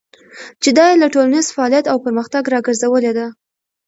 [0.61, 3.27] چې دا يې له ټولنيز فعاليت او پرمختګه راګرځولې ده.